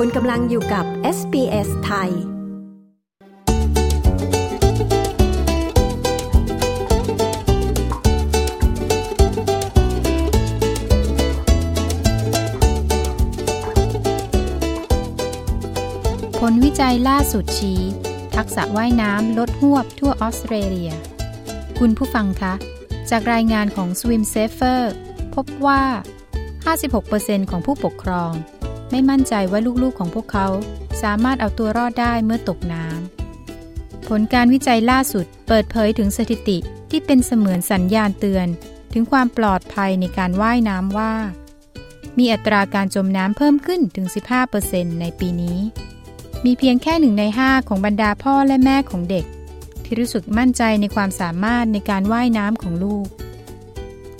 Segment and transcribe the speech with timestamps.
[0.00, 0.84] คุณกำลังอยู่กับ
[1.16, 2.10] SBS ไทย
[16.38, 17.80] ผลวิจัยล่าสุดชี้
[18.36, 20.92] ทักษะว่ายน้ำลดหวบทั่วออสเตรเลีย
[21.78, 22.54] คุณผู้ฟังคะ
[23.10, 24.82] จากรายงานของ Swim Safer
[25.34, 25.82] พบว่า
[26.66, 28.34] 56%ของผู้ปกครอง
[28.90, 30.46] ไม่มั่นใจว่าลูกๆของพวกเขา
[31.02, 36.58] สามารถเอาตัวรอดได้เมื่อตกน้ำ ผลการวิจัยล่าสุดเปิดเผยถึงสถิติ
[36.90, 38.46] ที่เป็นเสมือนสัญญาณเตือน
[38.92, 41.14] ถึงความปลอดภัยในการว่ายน้ำว่า
[42.18, 44.06] มีอัตราการจมน้ำเพิ่มขึ้นถึง
[44.52, 45.58] 15%ในปีนี้
[46.44, 49.24] มีเพียงแค่หนึ่งในห้าของบรรดาพ่อและแม่ของเด็ก
[49.84, 53.06] ที่รู้สึกมั่นใจในความสามารถในการว่ายน้ำของลูก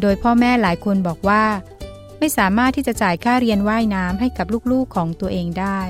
[0.00, 1.44] โดยพ่อแม่หลายคนบอกว่า
[2.24, 5.80] ไม่สามารถที่จะจ่ายค่าเรียนว่ายน้ำให้กับลูกๆของตัวเองได้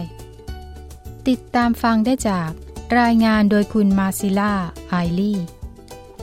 [1.29, 2.51] ติดตามฟังได้จาก
[3.01, 4.55] รายงานโดยคุณมาซิล่า
[4.89, 5.35] ไอลี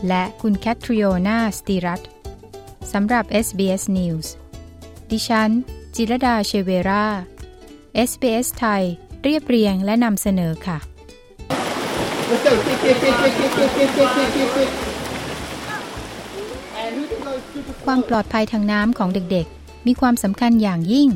[0.08, 2.02] และคุณแคทริโอนาสติรัต
[2.92, 4.28] สำหรับ SBS News
[5.12, 5.50] ดิฉัน
[5.96, 7.06] จิรดาเชเวรา
[8.10, 8.84] SBS ไทย
[9.24, 10.78] เรียบเรียงและนำเสนอค่ะ
[17.86, 19.59] ความปลอดภัยทางน้ำของเด็กๆ
[19.90, 21.10] มีความสำคัญอย่างยิ่ง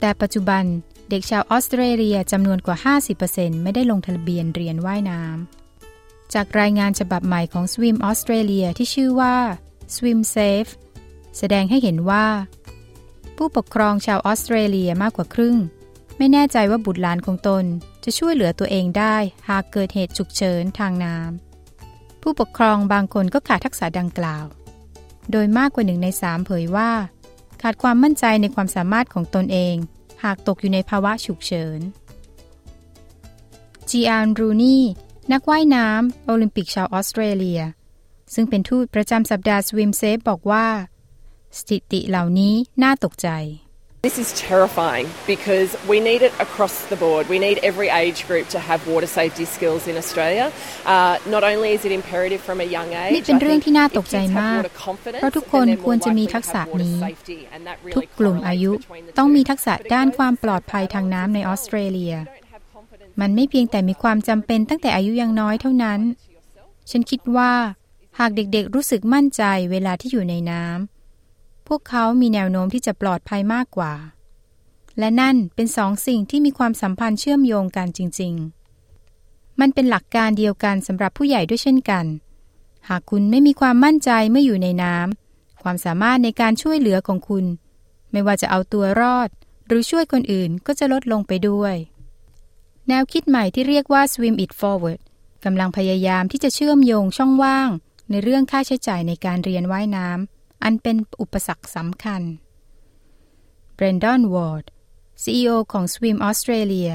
[0.00, 0.64] แต่ปัจจุบัน
[1.10, 2.76] เด็กชาวออสเตรเลียจำนวนกว่า
[3.20, 9.36] 50%ไม่ได้ลงทะเบียนเรียนว่ายน้ำ จากรายงานฉบับใหม่ของ Swim Australia ที่ชื่อว่า
[9.94, 10.70] Swim Safe
[11.38, 12.26] แสดงให้เห็นว่า
[13.36, 15.56] ผู้ปกครองชาวออสเตรเลียมากกว่าครึ่ง
[16.18, 17.64] ไม่แน่ใจว่าบุตรหลานของตน
[18.04, 19.16] จะช่วยเหลือตัวเองได้
[19.48, 24.44] หากเกิดเหตุฉุกเฉินทางน้ำ ผู้ปกครองบางคนก็ขาดทักษะดังกล่าว
[25.30, 26.90] โดยมากกว่าหนึ่งในสามเผยว่า
[27.66, 29.76] ขาดความมั่นใจในความสามารถของตนเอง
[30.24, 31.80] หากตกอยู่ในภาวะฉุกเฉิน
[33.90, 34.78] จีอานรูนี
[35.32, 37.60] นักว่ายน้ำโอลิมปิกชาวออสเตรเลีย
[38.34, 40.66] ซึ่งเป็นทูตประจำสัปดาห์ Swim Safe บอกว่า
[41.58, 43.28] สถิติเหล่านี้น่าตกใจ
[44.06, 47.22] This is terrifying because we need it across the board.
[47.34, 50.46] We need every age group to have water safety skills in Australia.
[50.84, 54.62] Uh, not only is it imperative from a young age, นี่เป็นเรื่องที่น่าตกใจมาก
[55.20, 56.98] เพราะทุกคนควรจะมีทักษะนี้
[57.96, 58.72] ทุกกลุ่มอายุ
[59.18, 62.14] ต้องมีทักษะด้านความปลอดภัยทางน้ำในออสเตรเลีย
[63.20, 66.00] มันไม่เพียงแต่มีความจำเป็นตั้งแต่อายุยังน้อยเท่านั้น
[66.90, 67.52] ฉันคิดว่า
[68.18, 70.93] หากเด็กๆรู้สึกมั่นใจเวลาที่อยู่ในน้ำ
[71.68, 73.92] พวกเขามีแนวโน้มที่จะปลอดภัยมากกว่า
[74.98, 78.34] และนั่นเป็นสองสิ่งที่มีความสัมพันธ์เชื่อมโยงกันจริง
[78.98, 82.06] ๆ มันเป็นหลักการเดียวกันสำหรับผู้ใหญ่ด้วยเช่นกัน
[82.88, 87.44] หากคุณไม่มีความมั่นใจเมื่ออยู่ในน้ำความสามารถในการช่วยเหลือของคุณ
[88.12, 89.28] ไม่ว่าจะเอาตัวรอด
[89.66, 91.74] หรือช่วยคนอื่นก็จะลดลงไปด้วย
[92.88, 95.00] แนวคิดใหม่ที่เรียกว่า Swim It Forward
[95.44, 97.68] กำลังพยายามที่จะเชื่อมโยงช่องว่าง
[98.10, 100.33] ในเรื่องค่าใช้จ่ายในการเรียนว่ายน้ำ
[100.64, 102.22] อันเป็นอุปสรรคสำคัญ
[103.78, 104.64] Brendan Ward
[105.22, 106.94] CEO ของ Swim Australia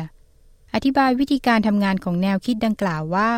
[0.75, 3.31] อธิบายวิธีการทำงานของแนวคิดดังกล่าวว่า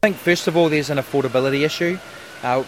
[0.00, 1.94] I think first of all there's an affordability issue.
[2.48, 2.62] Uh,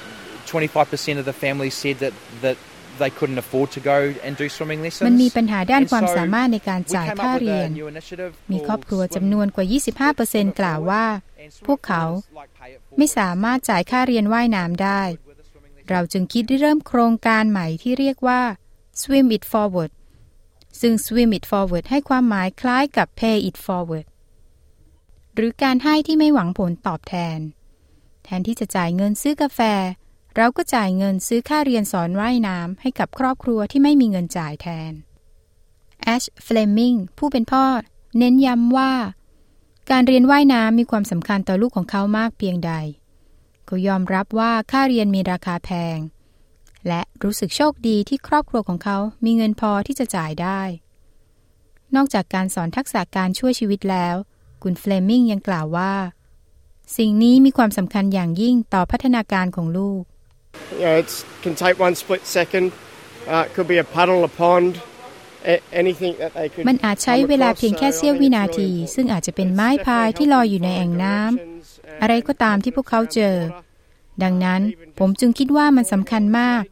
[0.52, 2.56] 25% of the families said that, that
[3.00, 5.06] they couldn't afford to go and do swimming lessons.
[5.08, 8.32] มันมีปัญหาด้านความ And so สามารถในการ we จ่าย came ค่า up with เรีย a น new initiative
[8.52, 11.04] มีครอบครัว called จำนวนกว่า Swim 25%กล่าวว่า
[11.42, 12.98] And swimming พวกเขา was like pay it forward.
[12.98, 15.02] ไม่สามารถจ่ายค่าเรียนว่ายน้ำได้
[15.90, 18.42] เราจึงคิดเริ่มโครงการใหม่ที่เรียกว่า
[19.00, 19.92] Swim It Forward
[20.80, 24.06] ซึ่ง Swim It Forward ให้ความหมายคล้ายกับ Pay It Forward
[25.34, 27.38] หรือการให้ที่ไม่หวังผลตอบแทน
[28.24, 29.60] แทนที่จะจ่ายเงินซื้อกาแฟ
[30.36, 34.92] เราก็จ่ายเงินซื้อค่าเรียนสอนว่ายน้ำให้กับครอบครัวที่ไม่มีเงินจ่ายแทน
[36.14, 37.64] Ash Fleming ผู้เป็นพ่อ
[38.18, 38.92] เน้นย้ำว่า
[39.90, 42.72] การเรียนว่ายน้ำมีความสำคัญต่อลูกของเขามากเพียงใด
[43.66, 45.98] เขายอมรับว่าค่าเรียนมีราคาแพง
[46.88, 50.60] และรู้สึกโชคดีที่ครอบครัวของเขามีเงินพอที่จะจ่ายได้
[51.96, 54.16] นอกจากการสอนทักษะการช่วยชีวิตแล้ว
[54.62, 55.94] คุณเฟลมิงยังกล่าวว่า
[56.98, 60.02] สิ่งนี้มีความสำคัญอย่างยิ่งต่อพัฒนาการของลูก
[60.72, 61.08] You know, it
[61.44, 62.66] can take one split second.
[63.32, 64.72] Uh, it could be a puddle, a pond,
[65.52, 66.64] a- anything that they could.
[66.68, 71.55] มันอาจใช้เวลาเพียงแค่เสี้ยววินาที ซึ่งอาจจะเป็นไม้พายที่ลอยอยู่ในแอ่งน้ำ
[72.00, 73.36] อะไรก็ตามที่พวกเขาเจอ
[74.22, 74.62] ดังนั้น
[74.98, 76.62] ผมจึงคิดว่ามันสำคัญมาก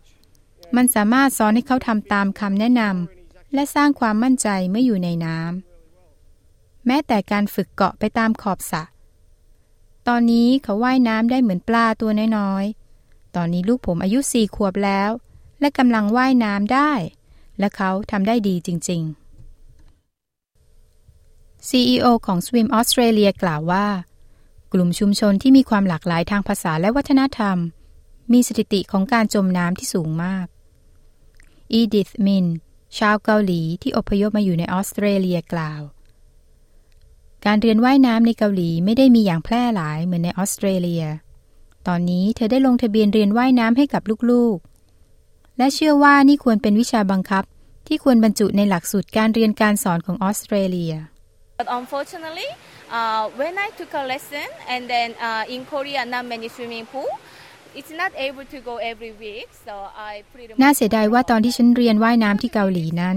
[0.77, 8.83] มันสามารถสอนให้เขาทำตามคำแนะนำและสร้างความมั่นใจเมื่ออยู่ในน้ำแม้แต่การฝึกเกาะไปตามขอบสระ
[10.09, 15.11] ตอนนี้เขาว่ายน้ำได้เหมือนปลาตัวน้อยๆ ตอนนี้ลูกผมอายุสี่ขวบแล้ว
[15.61, 16.93] และกำลังว่ายน้ำได้
[17.59, 19.25] และเขาทำได้ดีจริง ๆ
[21.69, 23.87] CEO ของ Swim Australia กล่าวว่า
[24.77, 27.57] กลุ่มชุมชนที่มีความหลากหลายทางภาษาและวัฒนธรรม
[28.33, 30.47] มีสถิติของการจมน้ำที่สูงมาก
[31.73, 32.47] อีดิธมิน
[32.99, 35.83] ชาวเกาหลีที่อพยพมาอยู่ในออสเตรเลียกล่าว
[37.45, 41.05] การเรียนว่ายน้ำในเกาหลีไม่ได้มีอย่างแพร่หลายเหมือนในออสเตรเลีย
[41.87, 47.45] ตอนนี้เธอได้ลงทะเบียนเรียนว่ายน้ำให้กับลูกๆ และเชื่อว่านี่ควรเป็นวิชาบังคับ
[47.87, 50.95] ที่ควรบรรจุในหลักสูตรการเรียนการสอนของออสเตรเลีย
[51.65, 52.51] But unfortunately,
[52.91, 57.09] uh, when I took a lesson and then uh, in Korea not many swimming pool,
[57.75, 59.75] it's not able to go every week, so
[60.11, 63.17] I pretty much น่าเสียดายว่าตอนที่ฉันเรียนว่ายน้ำที่เกาหลีนั้น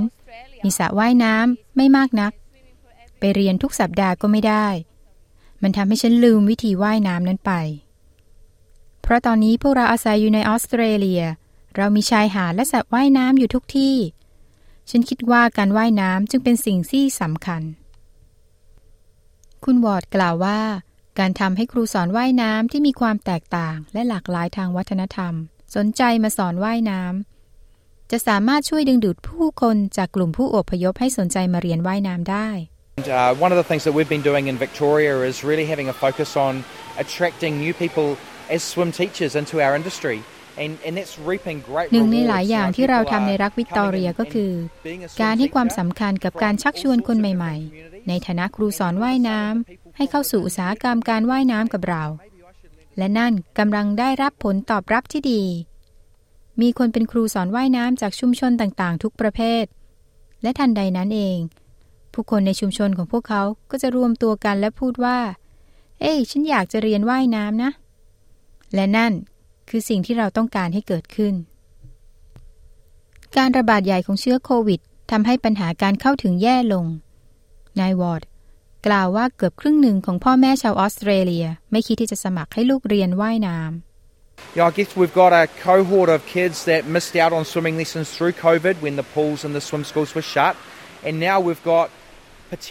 [0.64, 2.32] มีสระว่ายน้ำไม่มากนัก
[3.20, 4.68] ไปเรียนทุกสัปดาห์ก็ไม่ได้
[5.62, 7.52] มันทำให้ฉันลืมวิธีว่ายน้ำนั้นไป
[9.02, 11.24] เพราะตอนนี้พวกเราอาศัยอยู่ในออสเตรเลีย
[11.76, 13.96] เรามีชายหาดและสระว่ายน้ำอยู่ทุกที่
[14.90, 17.62] ฉันคิดว่าการว่ายน้ำจึงเป็นสิ่งที่สำคัญ
[19.68, 20.60] คุณวอร์ดกล่าวว่า
[21.20, 25.34] การทำให้ครูสอนว่ายน้ำที่มีความแตกต่างและหลากหลายทางวัฒนธรรม
[25.76, 32.50] สนใจมาสอนว่ายน้ำจะสามารถช่วยดึงดูดผู้คนจากกลุ่มผู้อพยพให้สนใจมาเรียนว่ายน้ำได้
[33.00, 35.88] And, uh, one of the things that we've been doing in Victoria is really having
[35.94, 36.54] a focus on
[37.04, 38.08] attracting new people
[38.56, 40.18] as swim teachers into our industry.
[40.64, 42.30] And, and that's reaping great หนึ่งใน rewards.
[42.30, 44.52] หลายอย่าง You know, ที่เรา people ทำใน are รัฐวิกตอเรีย coming ก็ and คือ
[44.88, 52.04] being a swim การให้ความ teacher สำคัญกับการชักชวนคนใหม่ๆ ในฐานะครูสอนว่ายน้ำให้เข้าสู่อุตสาหกรรมการว่ายน้ำกับเรา
[52.98, 55.44] และนั่นกำลังได้รับผลตอบรับที่ดี
[56.62, 59.66] มีคนเป็นครูสอนว่ายน้ำจากชุมชนต่างๆ ทุกประเภท
[60.42, 61.38] และทันใดนั้นเอง
[62.14, 65.20] ผู้คนในชุมชนของพวกเขาก็จะรวมตัวกันและพูดว่า
[66.02, 67.72] เอ้ยฉันอยากจะเรียนว่ายน้ำนะ
[68.74, 69.14] และนั่น
[69.70, 71.34] คือสิ่งที่เราต้องการให้เกิดขึ้น
[73.38, 74.80] การระบาดใหญ่ของเชื้อโควิด
[75.12, 76.86] ทำให้ปัญหาการเข้าถึงแย่ลง
[77.82, 78.24] นายวอร์ด
[78.88, 83.72] กล่าวว่าเกือบครึ่งหนึ่งของพ่อแม่ชาวออสเตรเลีย ไม่คิดที่จะสมัครให้ลูกเรียนว่ายน้ำ
[84.56, 88.08] Yeah, I guess we've got a cohort of kids that missed out on swimming lessons
[88.16, 90.54] through COVID when the pools and the swim schools were shut,
[91.08, 91.86] and now we've got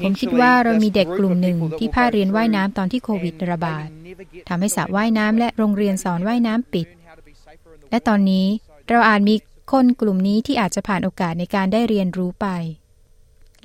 [0.05, 2.13] ผมคิด potentially ว่าเรามี this เด็ก group กลุ่ม of หนึ่ง people that ที่ will พลาด go
[2.15, 7.23] เรียนว่าย through น้ำตอนที่โควิด and ระบาด they never get ทำให้ to สระ know ว่ายน้ำและโรงเรียนสอนว่ายน้ำปิด how to
[7.29, 8.47] be safer in the และตอนนี้
[8.89, 9.35] เราอาจมี
[9.73, 12.47] คนกลุ่มนี้ที่อาจจะผ่านโอกาสในการได้เรียนรู้ไป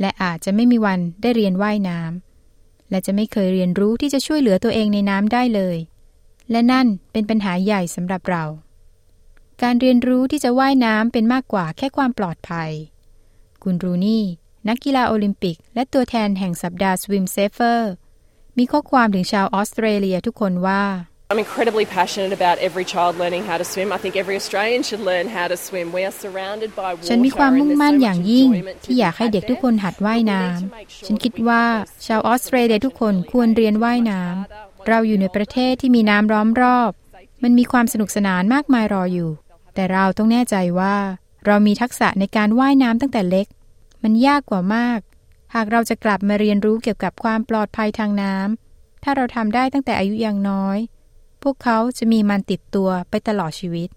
[0.01, 5.77] และอาจจะไม่มีวันได้เรียนว่ายน้ำและจะไม่เคยเรียนรู้ที่จะช่วยเหลือตัวเองในน้ำได้เลย
[6.51, 8.43] และนั่นเป็นปัญหาใหญ่สำหรับเรา
[9.61, 12.71] การเรียนรู้ที่จะว่ายน้ำเป็นมากกว่าแค่ความปลอดภัย
[13.63, 14.23] คุณรูนี่
[14.67, 17.81] นักกีฬาโอลิมปิก และตัวแทนแห่งสัปดาห์ Swim Safer
[18.57, 20.83] มีข้อความถึงชาวออสเตรเลียทุกคนว่า
[21.31, 23.87] I'm incredibly passionate about every child learning how to swim.
[23.97, 25.87] I think every Australian should learn how to swim.
[25.97, 28.85] We are surrounded by water ฉันมีความมุ่ง and there's มั่น so อย่าง much ยิ่ง enjoyment to
[28.85, 30.51] ที่อยาก be ให้ had เด็กทุกคนหัดว่ายน้ there.
[30.51, 36.91] But we need to make ำ sure ฉันคิด that we ว่า focus ชาวออสเตรเลียทุกคนควรเรียนว่ายน้ำ เราอยู่ในประเทศที่มีน้ำล้อมรอบ
[37.43, 39.31] มันมีความสนุกสนานมากมายรออยู่
[39.75, 40.95] แต่เราต้องแน่ใจว่า
[41.45, 43.47] เรามีทักษะในการว่ายน้ำตั้งแต่เล็ก
[44.03, 44.99] มันยากกว่ามาก
[45.55, 50.79] หากเราจะกลับมาเรียนรู้เกี่ยวกับความปลอดภัยทางน้ำถ้าเราทำได้ตั้งแต่อายุยังน้อย
[51.43, 53.89] พวกเขาจะมีมันติดตัวไปตลอดชีวิต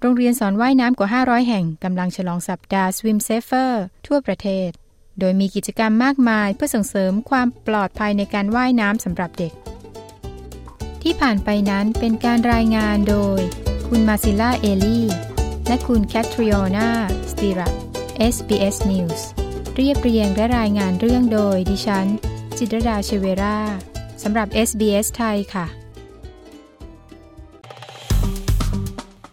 [0.00, 3.72] โรงเรียนสอนว่ายน้ำกว่า 500 แห่งกำลังฉลองสัปดาห์ Swim Safer
[4.06, 4.70] ทั่วประเทศ
[5.18, 9.52] โดยมีกิจกรรมมากมายเพื่อส่งเสริมความปลอดภัยในการว่ายน้ำสำหรับเด็ก
[11.02, 13.40] ที่ผ่านไปนั้นเป็นการรายงานโดย
[13.88, 15.06] คุณมาซิล่าเอลี่
[15.66, 16.90] และคุณแคทริโอนา
[17.30, 17.74] สติรัต
[18.34, 19.20] SBS News
[19.74, 22.06] เรียบเรียงและรายงานเรื่องโดยดิฉัน
[22.58, 23.58] จิตรดาเชเวรา
[24.22, 25.83] สำหรับ SBS ไทยค่ะ